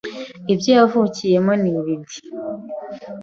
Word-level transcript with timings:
ibyo 0.53 0.69
yavukiyemo 0.77 1.51
n'ibidi 1.61 2.15